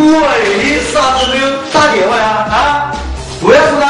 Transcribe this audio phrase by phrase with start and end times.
[0.00, 2.24] 为啥子没有打电话呀？
[2.50, 2.92] 啊？
[3.42, 3.89] 为啥子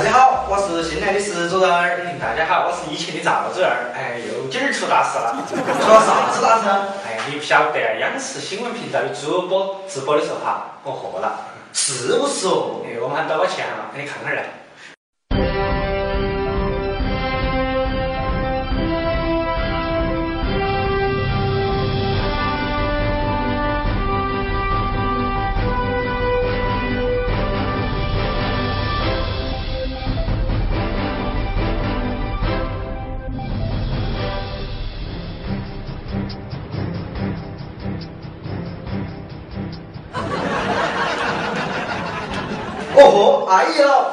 [0.00, 2.00] 大家好，我是新来的石主任儿。
[2.18, 3.68] 大家好，我是以前的赵主任。
[3.92, 5.36] 哎，又今儿出大事了。
[5.44, 6.70] 出了啥子大事？
[7.04, 8.00] 哎，你不晓得啊？
[8.00, 11.40] 央视新闻频道的主播直播的时候哈，我喝了。
[11.74, 12.80] 是不是哦？
[12.82, 13.92] 哎，我们喊多少钱了？
[13.94, 14.59] 给你看看来。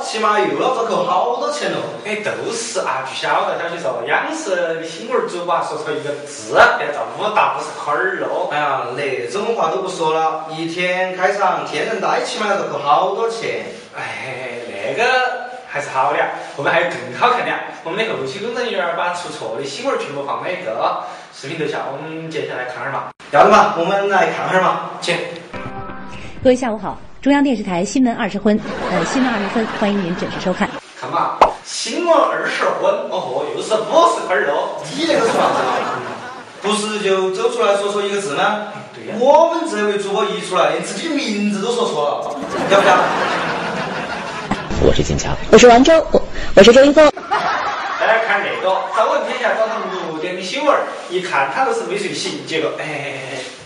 [0.08, 1.78] 起码又要遭扣好多钱了。
[2.06, 8.48] 哎，都是啊，据晓得消息说，央视的新闻主播啊说错一个字，要遭五大五十块儿喽。
[8.50, 13.66] 哎呀，那种话都不说了，一天开场天人呆，起码要扣好多钱。
[13.98, 15.04] 哎，那个
[15.68, 16.20] 还是好的，
[16.56, 17.52] 后面还有更好看的。
[17.84, 23.10] 我们的后期工作人员把出错的新闻全部放在一个视频头下，我们接下来看哈儿嘛。
[23.32, 24.92] 要得嘛，我们来看哈儿嘛。
[25.02, 25.18] 请。
[26.42, 26.98] 各位下午好，
[27.28, 28.58] 中央电视台新闻二十分，
[28.90, 30.70] 呃，新闻二十分，欢迎您准时收看。
[30.98, 34.80] 看嘛，新闻二十分，哦豁，又是五十块儿喽。
[34.96, 35.60] 你那个是啥子？
[36.62, 38.70] 不是就走出来说错一个字吗？
[38.96, 42.40] 对呀我们这位主播一出来，连自己名字都说错了，
[42.72, 42.96] 要不要？
[44.88, 46.22] 我是金强，我是王周，我
[46.56, 47.12] 我是周一峰。
[47.30, 50.74] 大家看那个早闻天下早上六点的新闻，
[51.10, 53.20] 一看他都是没睡醒，结果哎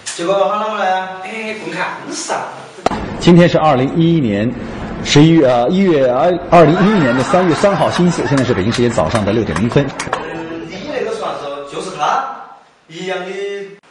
[0.04, 1.10] 结果好啷个呢？
[1.24, 2.48] 哎不看是啊。
[3.22, 4.52] 今天是二零一一年
[5.04, 9.86] 十一月呃一月二二零一一年的三月三号星期四，现在是北京时间早上的六点零分。
[10.14, 12.26] 嗯，你那个算是就是他
[12.88, 13.32] 一样的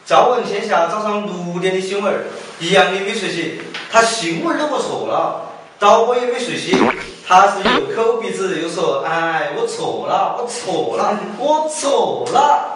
[0.05, 2.13] 朝闻天下早上六点的新闻，
[2.59, 3.53] 一样的没睡醒，
[3.89, 5.41] 他新闻都不错了，
[5.79, 6.77] 导播也没睡醒，
[7.25, 12.75] 他是又抠鼻子又说，哎，我错了，我错了，我错了。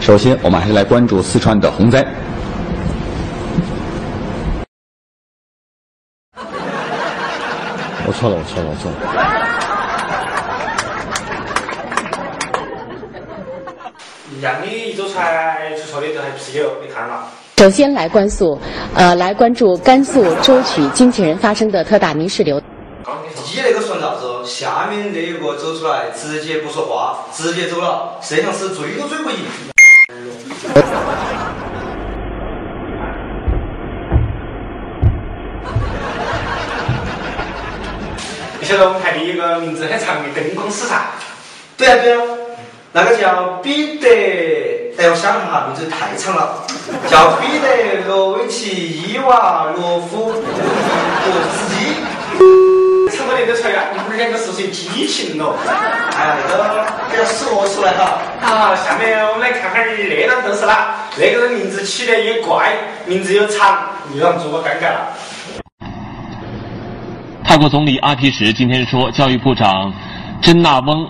[0.00, 2.02] 首先，我们还是来关注四川的洪灾。
[8.06, 8.96] 我错了，我错了，我错了。
[14.36, 17.24] 一样的一走出来出错的都还不是有，你看嘛。
[17.56, 18.60] 首先来关注，
[18.94, 22.60] 呃，来关注甘肃舟曲经纪人发生的特大泥石流。
[23.06, 24.44] 你那个算啥子？
[24.44, 29.38] 下面那一个走出来，直接不说话，直接走了，摄像师追都追不赢。
[38.82, 40.94] 我们台的一个名字很长的灯光师噻？
[41.76, 42.20] 对呀、对呀、
[42.92, 46.64] 那个叫彼得，哎，我想一下，名字太长了，
[47.08, 50.32] 叫彼得罗维奇伊瓦罗夫布
[51.52, 51.96] 斯基。
[53.16, 53.90] 怎么认得出来啊？
[53.92, 55.54] 你们两个是不是有激情了？
[56.16, 58.18] 哎呀，那个给他说出来哈。
[58.40, 60.96] 好，下面我们来看看那档都是啦。
[61.16, 62.72] 那个人名字起的也怪，
[63.06, 65.13] 名字又长，又让主播尴尬了。
[67.44, 69.92] 泰国总理阿皮什今天说，教育部长
[70.40, 71.06] 珍纳翁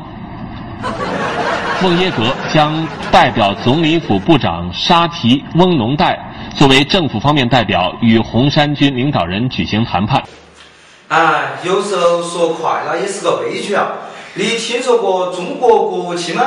[1.80, 6.18] 孟耶格将代表总理府部长沙提翁农代
[6.56, 10.22] 作为政府方面代表，与红衫军领导人举行谈判。
[11.08, 13.92] 啊，有时候说快了也是个悲剧啊！
[14.34, 16.42] 你听说过中国国务卿吗？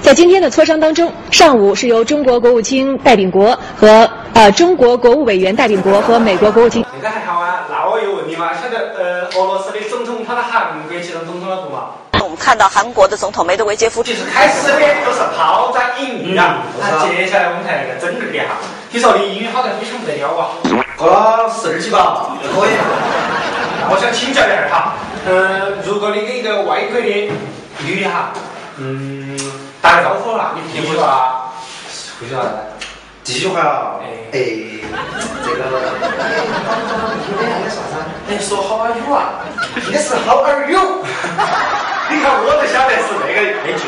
[0.00, 7.83] 在今天的磋商当中，上午是由中国国务卿戴秉国和呃中国国务委员戴秉国和美国国务卿那个还好啊，那
[8.24, 8.50] 问题嘛？
[8.54, 11.90] 晓得呃，俄罗斯的总统他的韩国去当总统了不嘛？
[12.22, 16.64] 我们看到韩国的总统梅德韦杰夫其实开始的都是抛砖引玉啊。
[16.64, 18.56] 嗯那接下来我们看那个整个的哈，
[18.90, 20.56] 听说你英语好像非常不得了啊。
[20.96, 22.70] 过了四二级吧，可以。
[23.80, 24.94] 那我想请教一下哈，
[25.26, 27.30] 呃，如果你跟一个外国的
[27.80, 28.32] 女的哈，
[28.78, 29.38] 嗯，
[29.82, 31.52] 打个招呼啦，你会说啊？
[32.20, 32.48] 会说啥子？
[33.24, 34.38] 这句话啊，哎哎，
[35.44, 35.64] 这个，
[38.38, 39.40] 说 How are you 啊？
[39.86, 40.78] 应该是 How are you？
[42.10, 43.84] 你看我都晓得是那个那句。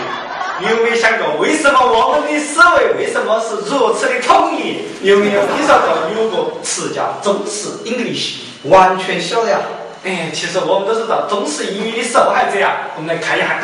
[0.59, 4.81] 你有没有想过，为什么我们的思维为什么是如此的统一？
[5.03, 8.39] 你有没有听说过有个词叫中式 English？
[8.65, 9.59] 完全晓得呀。
[10.05, 12.77] 哎，其实我们都是到中式英语的受害者呀。
[12.97, 13.61] 我们来看一下。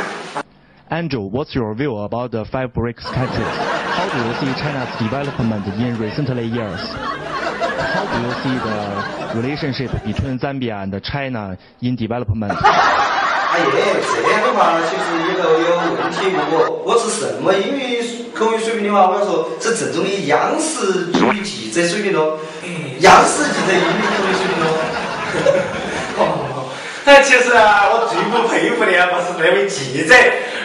[0.90, 3.56] Andrew, what's your view about the five BRICS countries?
[3.96, 6.84] How do you see China's development in recently years?
[8.12, 8.76] How do you see the
[9.40, 12.52] relationship between Zambia and China in development?
[12.52, 16.28] 哎耶，这样的话其实也都有问题。
[16.30, 18.04] 不过我是什么英语
[18.34, 22.38] 口语水平的话，我要说是正宗的央视英语记者水平咯，
[23.00, 24.68] 央视记者英语口语水平咯。
[26.20, 26.68] 哦，
[27.04, 30.14] 但其实啊，我最不佩服的啊不是那位记者，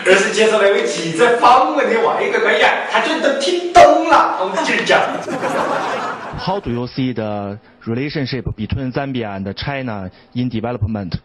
[0.05, 4.99] 而是接受那位记者访问的外国官员，他居然都听懂了我们这讲。
[6.37, 11.15] How do you see the relationship between Zambia and China in development?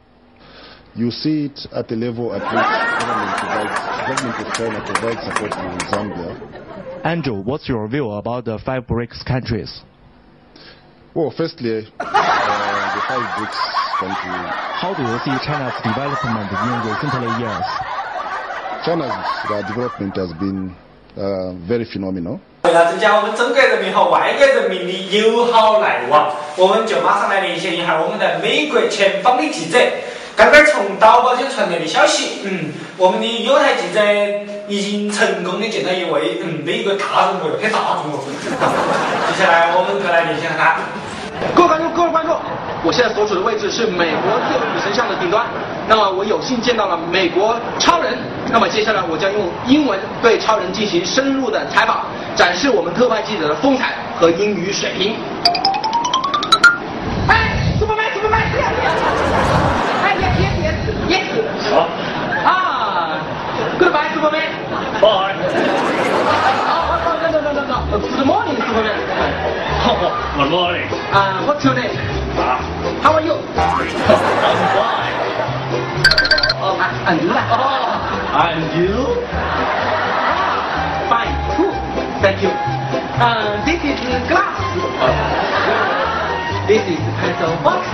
[0.96, 3.76] You see it at the level at which government provides,
[4.08, 7.04] government of China provides support to Zambia.
[7.04, 9.82] Andrew, what's your view about the five BRICS countries?
[11.14, 12.04] Well, firstly, uh,
[12.96, 13.60] the five BRICS
[14.00, 14.48] countries,
[14.80, 17.68] How do you see China's development in recent years?
[18.84, 19.12] China's
[19.44, 20.74] uh, development has been
[21.16, 22.40] uh, very phenomenal.
[22.72, 29.78] 为了增加我们中国人民和外国人民的友好来往，我们就马上来连线一下我们的美国前方的记者。
[30.34, 34.00] 刚刚从导播间传来的消息，嗯，我们的有台记者
[34.68, 38.24] 已经成功的见到一位嗯美国大人物，很大众哦。
[39.36, 40.76] 接下来我们就来连线他。
[41.54, 42.34] 各位观众，各位观众，
[42.84, 45.44] 我现在所处的位置是美国第五神像的顶端。
[45.86, 48.16] 那么我有幸见到了美国超人。
[48.52, 52.00] 那么接下来我将用英文对超人进行深入的采访，
[52.36, 55.16] 展示我们特派记者的风采和英语水平。
[57.28, 57.94] 哎，怎么？
[57.96, 58.36] 怎么？
[60.04, 60.28] 哎呀
[63.80, 64.28] ，goodbye 啊 good
[68.26, 68.58] morning.
[71.46, 72.11] What's your name?
[78.52, 78.92] And you?
[81.08, 81.32] fine.
[81.56, 81.72] Cool.
[82.20, 82.52] Thank you.
[83.16, 83.96] Uh, this is
[84.28, 84.60] glass.
[86.68, 87.88] This is pencil box.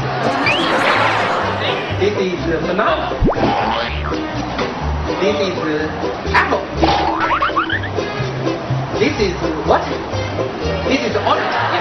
[2.02, 3.14] This is banana.
[5.22, 5.54] This is
[6.34, 6.66] apple.
[8.98, 9.86] This is what?
[10.90, 11.77] This is orange.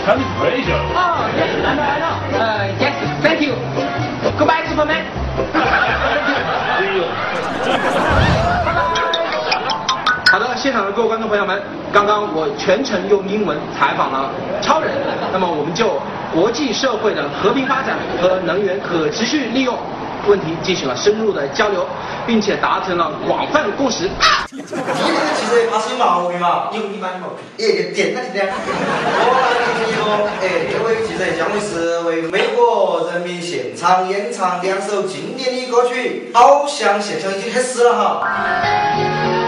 [0.00, 0.06] Me?
[0.06, 0.80] Kind of pleasure.
[0.96, 2.14] Oh, yes, I know, I know.
[2.38, 3.54] Uh, yes, thank you.
[4.38, 5.04] Goodbye, Superman.
[6.80, 7.04] See you.
[10.30, 11.60] 好的，现场的各位观众朋友们，
[11.92, 14.30] 刚刚我全程用英文采访了
[14.62, 14.90] 超人，
[15.32, 16.00] 那么我们就
[16.32, 19.76] 国际社会的和平发展和能源可持续利用
[20.28, 21.84] 问题进行了深入的交流，
[22.30, 24.08] 并且达成了广泛共识。
[24.52, 25.02] 你这个记
[25.50, 26.70] 者怕是有毛病嘛？
[26.72, 27.38] 有你般的毛病。
[27.58, 28.54] 哎，点他点点。
[28.54, 39.39] 我来给你说，哎，这位记者将会是为美国人民现场演唱两首经典的歌曲，好像现场已经开始了哈。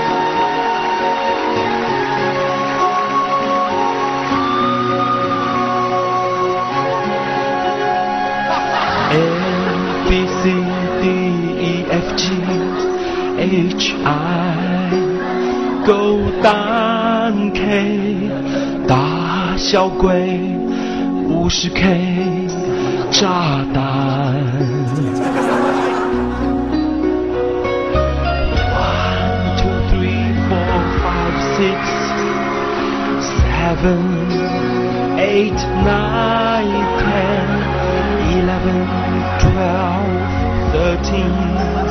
[13.55, 14.89] H I
[15.87, 18.31] 勾蛋 K
[18.89, 20.41] 大小鬼
[21.29, 22.49] 五十 K
[23.11, 23.83] 炸弹。
[28.73, 31.77] One two three four five six
[33.53, 34.01] seven
[35.19, 37.45] eight nine ten
[38.33, 38.81] eleven
[39.45, 40.25] twelve
[40.73, 41.82] thirteen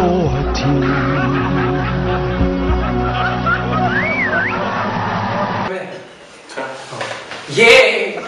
[7.56, 8.16] 耶！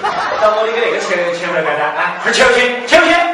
[0.43, 3.32] 到我的那个前前面来干啊，快前前前前！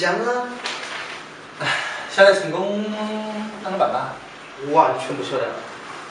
[0.00, 0.48] 想啊。
[1.58, 1.66] 唉，
[2.10, 2.82] 晓得成功
[3.62, 4.16] 啷个办吧？
[4.72, 5.48] 完全不晓得。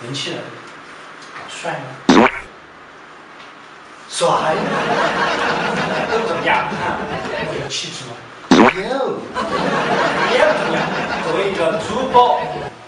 [0.02, 0.44] 年轻人，
[1.50, 2.30] 帅吗？
[4.08, 4.28] 帅。
[6.12, 7.02] 都重要啊，
[7.60, 8.12] 有气质吗？
[8.52, 8.60] 有。
[8.60, 10.78] 也不重要。
[11.26, 12.40] 作为一个主播，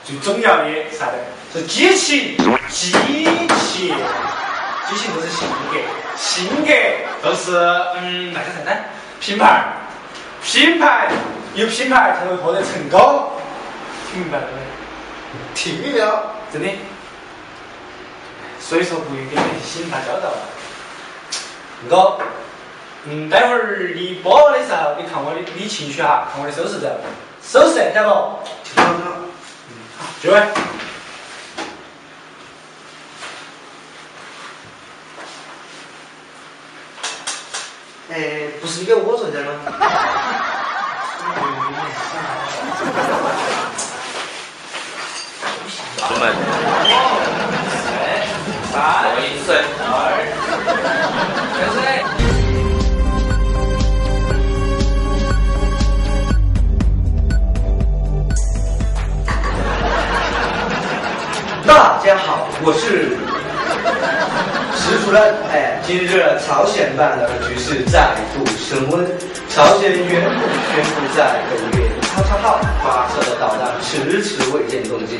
[0.03, 1.13] 最重要的啥的？
[1.51, 2.37] 是激情，
[2.69, 3.95] 激情，
[4.87, 5.79] 激情不是性格，
[6.15, 6.71] 性格
[7.23, 7.57] 就是
[7.95, 8.77] 嗯，那个啥呢？
[9.19, 9.63] 品牌，
[10.43, 11.11] 品牌
[11.53, 13.31] 有品牌才会获得成功，
[14.11, 14.59] 听明白了没？
[15.53, 16.69] 听明白了，真的。
[18.59, 20.37] 所以说不用跟那些新大交道了。
[21.89, 22.21] 我，
[23.05, 26.87] 嗯，待会儿你播的时候，你看我的，你情绪哈，看我的手势走，
[27.43, 28.39] 手势晓得不？
[28.63, 29.17] 听到了。
[29.69, 30.41] 嗯，好，就位。
[38.13, 39.51] 哎，不是你给我做的吗？
[41.83, 41.85] 我
[46.19, 46.23] 们
[48.71, 49.89] 三、二、
[51.57, 51.77] 开始。
[61.65, 63.17] 大家好，我是
[64.75, 65.19] 石主任。
[65.51, 69.09] 哎，今日朝鲜半岛的局势再度升温，
[69.53, 70.39] 朝鲜原本
[70.71, 75.19] 宣布在本月叉叉号发射的导弹迟迟未见动静。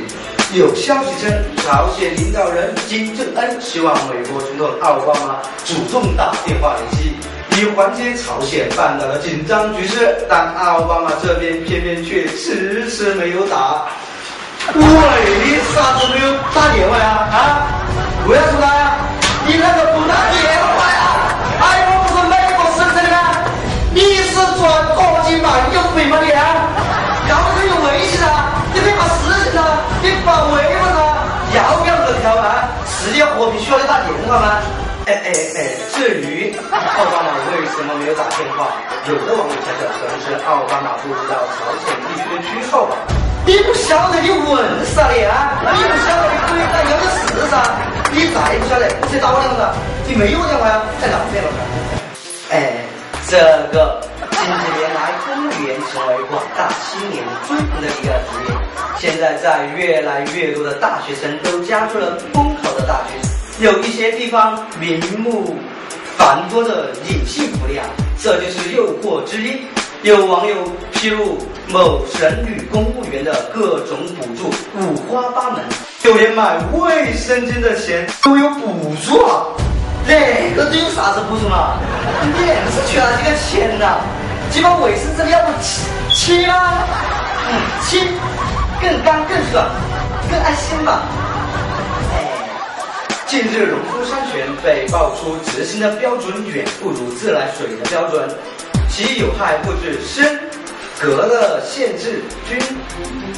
[0.54, 7.14] 有消息称，朝鲜领导人金正恩希望美国总统奥巴马主动打电话联系，
[7.60, 13.86] 以缓解朝鲜半岛的紧张局势，但奥巴马这边偏偏却迟迟没有打。
[14.74, 17.28] 喂，你啥子没有打电话呀？
[17.34, 17.68] 啊？
[18.30, 18.98] 为啥子呀？
[19.46, 19.81] 你那个
[34.32, 34.64] 话吗？
[35.08, 35.76] 哎哎哎！
[35.92, 38.72] 至于奥巴马为什么没有打电话，
[39.10, 42.96] 有的网友猜测可能是奥巴马不知道朝鲜地区的区号吧。
[43.46, 45.60] 你不晓得你问啥的啊？
[45.76, 47.60] 你不晓得你可以打有的是噻。
[48.14, 49.76] 你再不晓得，你打我电话，
[50.08, 50.82] 你没有电话呀？
[51.02, 51.48] 太浪费了。
[52.52, 52.88] 哎，
[53.28, 53.36] 这
[53.74, 54.00] 个
[54.32, 58.56] 近几年来，公务员成为广大青年追捧的一个职业。
[58.98, 63.20] 现在在越来越多的大学生都加入了公考的大军，
[63.62, 65.56] 有一些地方名目
[66.18, 67.86] 繁多的隐性福利啊，
[68.20, 69.62] 这就是诱惑之一。
[70.02, 70.56] 有网友
[70.92, 71.38] 披露
[71.68, 74.50] 某省女公务员的各种补助
[74.80, 75.64] 五花八门，
[76.00, 79.46] 就连买卫生巾的钱都有补助啊！
[80.08, 81.78] 那个都有啥子补助嘛？
[82.24, 84.00] 你硬是缺了几个钱呐？
[84.50, 86.80] 几包卫生纸要不吃吃吗？
[87.48, 88.00] 嗯，吃，
[88.82, 89.70] 更干更爽，
[90.32, 91.04] 更安心吧。
[93.32, 98.30] 近日农夫山泉被爆出执行的标准远不如自来水的标准。
[98.90, 100.38] 其有害物质砷、
[101.00, 102.60] 镉的限制均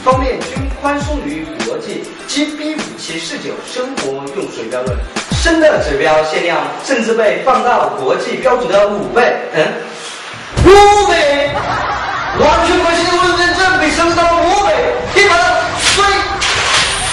[0.04, 4.98] 方面均宽松于国际 GB 五七四九生活用水标准，
[5.44, 9.32] 砷的指标限量甚至被放到国际标准的五倍。
[9.54, 9.64] 嗯，
[10.66, 11.52] 五倍，
[12.40, 14.74] 完全关系的我认证被升到了五倍，
[15.14, 15.38] 你看
[15.78, 16.04] 水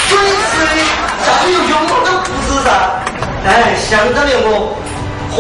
[0.08, 2.68] 水是啥子有用都不知噻。
[3.46, 4.76] 哎，想当年我
[5.34, 5.36] 喝。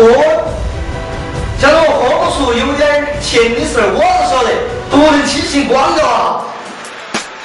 [1.60, 4.48] 假如喝不出有点甜的事儿，我是晓得，
[4.88, 6.46] 不能轻信广告！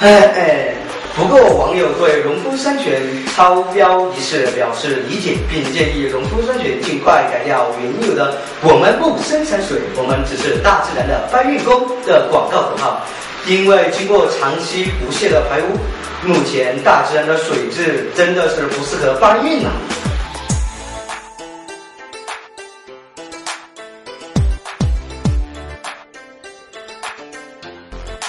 [0.00, 0.74] 哎哎，
[1.14, 3.02] 不过网友对农夫山泉
[3.34, 13.02] 超标一事表示理解，并建议农夫山泉尽快改掉原有的“我们不生产水，我们只是大自然的搬运工”的广告口号，
[13.44, 15.76] 因为经过长期不懈的排污，
[16.24, 19.70] 目前大自然的水质真的是不适合搬运了。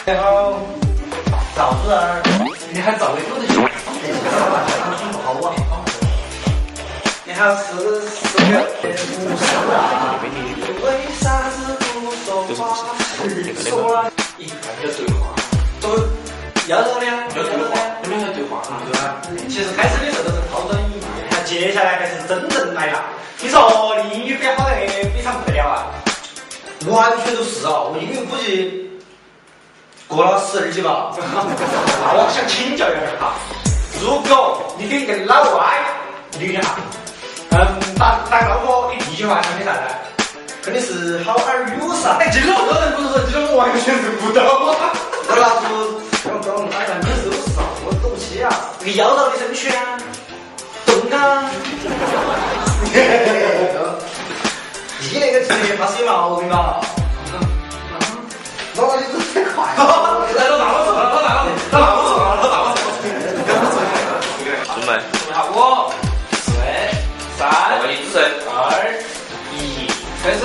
[0.06, 0.60] 你好，
[1.56, 1.98] 赵主任，
[2.72, 3.54] 你还赵的多的去？
[3.60, 4.06] 哎，
[4.40, 5.54] 老板，他心不好啊。
[7.26, 8.24] 你好，是是
[9.20, 10.20] 不是啊？
[10.84, 10.86] 为
[11.20, 11.56] 啥子。
[12.28, 12.70] 不说话？
[13.56, 15.22] 说了一看就对话，
[15.82, 15.86] 都
[16.68, 17.06] 要得了
[26.92, 28.84] 完全都是啊，我英语估计。
[30.08, 31.22] 过了十二级吧，那
[32.16, 33.34] 我想请教一下哈，
[34.02, 35.84] 如果你跟一个老外
[36.40, 36.62] 捋一下，
[37.52, 37.58] 嗯，
[38.00, 39.80] 打打招呼，你第一句话想起啥子？
[40.64, 42.16] 肯定是 How are you 噻。
[42.20, 44.42] 哎，这个我个人不是说，这个我完全是不懂。
[44.44, 47.60] 我老叔，我搞我哎呀，你是啥？
[47.86, 48.48] 我懂不起啊。
[48.80, 50.00] 这个妖娆的身躯啊，
[50.86, 51.52] 动啊。
[55.10, 56.82] 你那个职业怕是有毛病吧？
[58.76, 59.80] 老子你走太快了。
[60.36, 63.00] 来，老大我走了，老大我，老大我走了，老大我走了。
[64.76, 64.90] 准备。
[65.34, 65.56] 好，五、
[66.34, 66.38] 四、
[67.40, 67.42] 三。
[67.48, 67.88] 二、
[69.54, 69.56] 一，
[70.22, 70.44] 开始。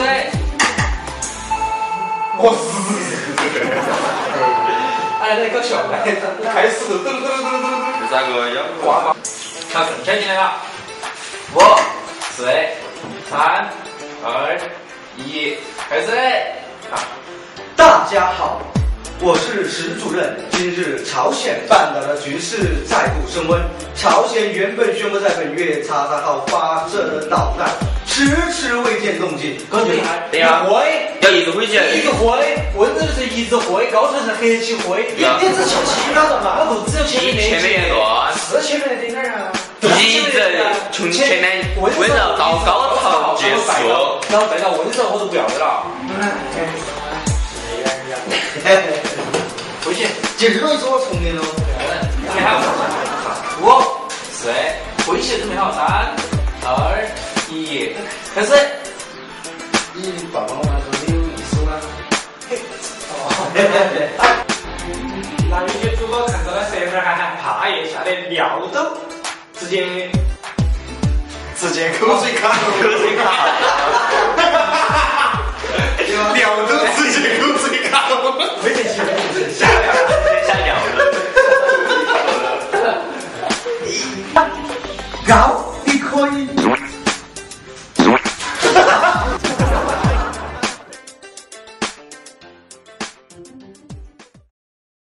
[2.38, 2.62] 我死。
[5.22, 5.92] 哎，来搞笑，来，
[6.54, 9.16] 开始，嘟嘟嘟嘟嘟嘟三个要挂嘛。
[9.72, 10.54] 看正确进来了。
[11.54, 11.60] 五、
[12.30, 12.46] 四、
[13.28, 13.68] 三、
[14.24, 14.56] 二、
[15.16, 15.56] 一，
[15.90, 16.12] 开始。
[16.92, 17.02] 啊。
[17.74, 18.62] 大家好，
[19.20, 20.38] 我是石主任。
[20.52, 23.60] 今日朝鲜半岛的局势再度升温，
[23.96, 27.68] 朝鲜原本宣布在本月查查号发射的导弹，
[28.06, 29.56] 迟迟未见动静。
[29.68, 39.50] 高俊海，对呀，会要一直挥起来，一直挥，温州是一直挥，高层是黑起挥，你你只前七秒钟嘛，那不只有前面前面那段，是前面那点点啊。
[39.82, 40.38] 一直
[40.92, 43.62] 从前面温柔到高潮结束，
[44.30, 45.84] 然后再到温柔我都不要的了。
[49.82, 51.42] 不行，今儿你说我聪明喽。
[51.42, 52.48] 准备好，
[53.60, 53.64] 五、
[54.30, 54.48] 四，
[55.04, 56.14] 挥起准备好，三、
[56.64, 57.04] 二、
[57.50, 57.92] 一，
[58.34, 58.54] 开始。
[59.94, 61.70] 你爸爸妈妈说你有意思吗？
[65.50, 68.78] 那有些主播看到了舌头还害怕一下的尿都
[69.62, 70.10] 直接
[71.54, 72.56] 直接口水卡口
[72.98, 73.22] 水卡
[76.34, 78.08] 鸟都直接口水卡
[78.60, 79.08] 没得事没
[79.52, 79.68] 瞎
[80.48, 80.68] 瞎聊
[83.86, 83.88] 一
[85.28, 85.30] 高
[85.84, 86.51] 你可以